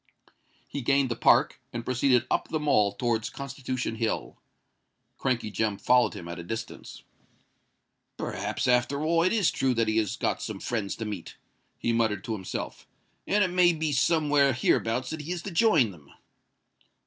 [0.67, 4.35] He gained the Park, and proceeded up the Mall towards Constitution Hill.
[5.19, 7.03] Crankey Jem followed him at a distance.
[8.17, 11.37] "Perhaps, after all, it is true that he has got some friends to meet,"
[11.77, 12.87] he muttered to himself;
[13.27, 16.11] "and it may be somewhere hereabouts that he is to join them."